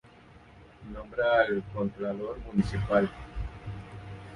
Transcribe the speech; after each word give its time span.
Nombra 0.91 1.41
al 1.43 1.61
"Contralor 1.75 2.39
Municipal". 2.51 3.07